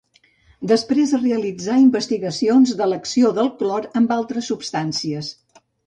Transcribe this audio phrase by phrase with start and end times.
[0.71, 5.35] Després realitzà investigacions de l'acció del clor amb altres substàncies.